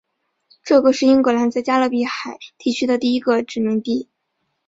[0.63, 4.09] 这个是英格兰在加勒比海地区的第一个殖民地。